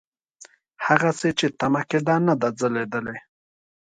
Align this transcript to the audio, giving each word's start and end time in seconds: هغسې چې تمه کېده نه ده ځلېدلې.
هغسې 0.85 1.29
چې 1.39 1.47
تمه 1.59 1.81
کېده 1.89 2.15
نه 2.27 2.33
ده 2.41 2.49
ځلېدلې. 2.59 3.17